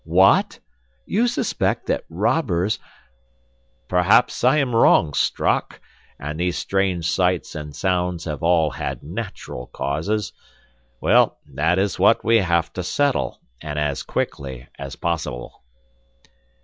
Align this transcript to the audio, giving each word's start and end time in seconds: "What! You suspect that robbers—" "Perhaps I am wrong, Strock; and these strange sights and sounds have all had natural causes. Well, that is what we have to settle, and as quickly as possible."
"What! 0.03 0.57
You 1.05 1.27
suspect 1.27 1.85
that 1.85 2.05
robbers—" 2.09 2.79
"Perhaps 3.87 4.43
I 4.43 4.57
am 4.57 4.73
wrong, 4.75 5.13
Strock; 5.13 5.79
and 6.17 6.39
these 6.39 6.57
strange 6.57 7.07
sights 7.11 7.53
and 7.53 7.75
sounds 7.75 8.25
have 8.25 8.41
all 8.41 8.71
had 8.71 9.03
natural 9.03 9.67
causes. 9.67 10.33
Well, 11.01 11.37
that 11.53 11.77
is 11.77 11.99
what 11.99 12.25
we 12.25 12.37
have 12.37 12.73
to 12.73 12.81
settle, 12.81 13.41
and 13.61 13.77
as 13.77 14.01
quickly 14.01 14.67
as 14.79 14.95
possible." 14.95 15.61